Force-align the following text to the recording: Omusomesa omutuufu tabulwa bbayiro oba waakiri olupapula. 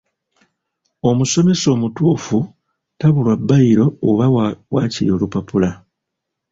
Omusomesa 1.09 1.67
omutuufu 1.75 2.37
tabulwa 2.99 3.33
bbayiro 3.39 3.85
oba 4.09 4.25
waakiri 4.73 5.09
olupapula. 5.15 5.71